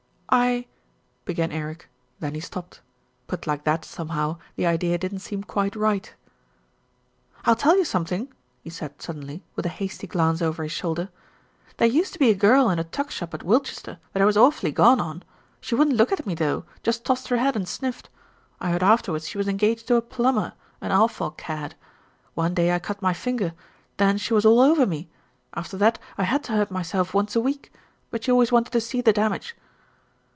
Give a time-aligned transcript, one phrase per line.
[0.33, 0.65] "I"
[1.25, 1.89] began Eric,
[2.21, 2.79] then he stopped.
[3.27, 6.13] Put like that, somehow, the idea didn't seem quite right.
[7.43, 8.31] "I'll tell you something,"
[8.63, 11.09] he said suddenly, with a hasty glance over his shoulder.
[11.75, 14.37] "There used to be a girl in a tuck shop at Wilchester that I was
[14.37, 15.23] awfully gone on.
[15.59, 18.09] She wouldn't look at me though, just tossed her head and sniffed.
[18.61, 21.75] I heard afterwards she was engaged to a plumber, an awful cad.
[22.35, 23.53] One day I cut my finger.
[23.97, 25.09] Then she was all over me.
[25.55, 27.69] After that I had to hurt myself once a week;
[28.11, 29.57] but she always wanted to see the damage."